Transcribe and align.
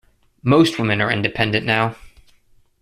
Most 0.41 0.79
women 0.79 0.99
are 0.99 1.11
independent 1.11 1.63
now. 1.63 1.95